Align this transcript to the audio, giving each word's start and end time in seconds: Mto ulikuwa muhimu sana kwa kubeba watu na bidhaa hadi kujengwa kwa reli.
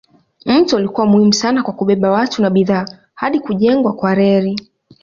Mto 0.45 0.75
ulikuwa 0.75 1.05
muhimu 1.07 1.33
sana 1.33 1.63
kwa 1.63 1.73
kubeba 1.73 2.11
watu 2.11 2.41
na 2.41 2.49
bidhaa 2.49 2.85
hadi 3.13 3.39
kujengwa 3.39 3.93
kwa 3.93 4.15
reli. 4.15 4.55